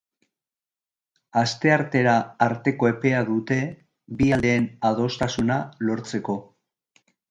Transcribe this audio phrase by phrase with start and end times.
[1.41, 2.15] Asteartera
[2.47, 3.61] arteko epea dute
[4.23, 6.45] bi aldeen adostasuna lortzeko.